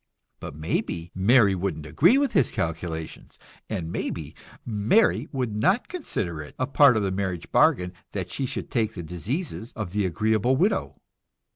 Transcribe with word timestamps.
But 0.39 0.55
maybe 0.55 1.11
Mary 1.13 1.53
wouldn't 1.53 1.85
agree 1.85 2.17
with 2.17 2.33
his 2.33 2.49
calculations; 2.49 3.37
maybe 3.69 4.33
Mary 4.65 5.27
would 5.31 5.55
not 5.55 5.89
consider 5.89 6.41
it 6.41 6.55
a 6.57 6.65
part 6.65 6.97
of 6.97 7.03
the 7.03 7.11
marriage 7.11 7.51
bargain 7.51 7.93
that 8.13 8.31
she 8.31 8.47
should 8.47 8.71
take 8.71 8.95
the 8.95 9.03
diseases 9.03 9.71
of 9.73 9.91
the 9.93 10.07
agreeable 10.07 10.55
widow. 10.55 10.97